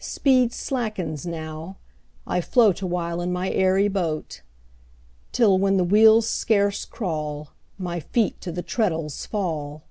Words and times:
Speed 0.00 0.52
slackens 0.52 1.24
now, 1.24 1.76
I 2.26 2.40
float 2.40 2.82
Awhile 2.82 3.20
in 3.20 3.32
my 3.32 3.48
airy 3.52 3.86
boat; 3.86 4.42
Till, 5.30 5.56
when 5.56 5.76
the 5.76 5.84
wheels 5.84 6.28
scarce 6.28 6.84
crawl, 6.84 7.50
My 7.78 8.00
feet 8.00 8.40
to 8.40 8.50
the 8.50 8.62
treadles 8.62 9.24
fall. 9.26 9.84